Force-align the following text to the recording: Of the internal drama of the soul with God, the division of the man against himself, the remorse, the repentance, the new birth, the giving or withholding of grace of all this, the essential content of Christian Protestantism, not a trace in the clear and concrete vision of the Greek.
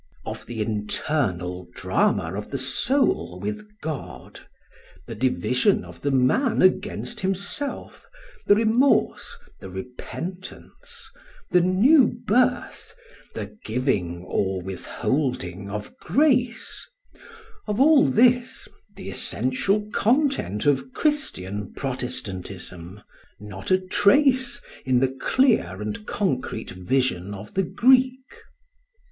Of 0.25 0.47
the 0.47 0.63
internal 0.63 1.67
drama 1.75 2.33
of 2.35 2.49
the 2.49 2.57
soul 2.57 3.39
with 3.39 3.67
God, 3.81 4.39
the 5.05 5.13
division 5.13 5.85
of 5.85 6.01
the 6.01 6.09
man 6.09 6.63
against 6.63 7.19
himself, 7.19 8.09
the 8.47 8.55
remorse, 8.55 9.37
the 9.59 9.69
repentance, 9.69 11.11
the 11.51 11.61
new 11.61 12.07
birth, 12.25 12.95
the 13.35 13.55
giving 13.63 14.23
or 14.23 14.59
withholding 14.63 15.69
of 15.69 15.95
grace 15.97 16.89
of 17.67 17.79
all 17.79 18.03
this, 18.03 18.67
the 18.95 19.07
essential 19.07 19.87
content 19.93 20.65
of 20.65 20.93
Christian 20.93 21.73
Protestantism, 21.75 23.03
not 23.39 23.69
a 23.69 23.77
trace 23.77 24.59
in 24.83 24.97
the 24.99 25.15
clear 25.21 25.79
and 25.79 26.07
concrete 26.07 26.71
vision 26.71 27.35
of 27.35 27.53
the 27.53 27.61
Greek. 27.61 28.17